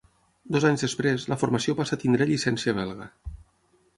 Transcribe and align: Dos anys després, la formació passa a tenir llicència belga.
Dos 0.53 0.63
anys 0.69 0.85
després, 0.85 1.25
la 1.33 1.37
formació 1.41 1.77
passa 1.81 1.97
a 1.99 2.03
tenir 2.05 2.29
llicència 2.31 2.75
belga. 2.79 3.09